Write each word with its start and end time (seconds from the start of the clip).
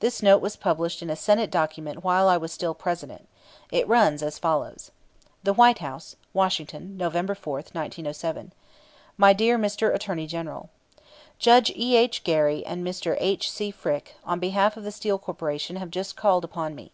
This 0.00 0.22
note 0.22 0.40
was 0.40 0.56
published 0.56 1.02
in 1.02 1.10
a 1.10 1.14
Senate 1.14 1.50
Document 1.50 2.02
while 2.02 2.26
I 2.26 2.38
was 2.38 2.52
still 2.52 2.72
President. 2.72 3.28
It 3.70 3.86
runs 3.86 4.22
as 4.22 4.38
follows: 4.38 4.92
THE 5.42 5.52
WHITE 5.52 5.80
HOUSE, 5.80 6.16
Washington, 6.32 6.96
November 6.96 7.34
4, 7.34 7.56
1907. 7.56 8.54
My 9.18 9.34
dear 9.34 9.58
Mr. 9.58 9.94
Attorney 9.94 10.26
General: 10.26 10.70
Judge 11.38 11.68
E. 11.76 11.96
H. 11.98 12.24
Gary 12.24 12.64
and 12.64 12.82
Mr. 12.82 13.18
H. 13.20 13.50
C. 13.50 13.70
Frick, 13.70 14.14
on 14.24 14.40
behalf 14.40 14.78
of 14.78 14.84
the 14.84 14.90
Steel 14.90 15.18
Corporation, 15.18 15.76
have 15.76 15.90
just 15.90 16.16
called 16.16 16.46
upon 16.46 16.74
me. 16.74 16.90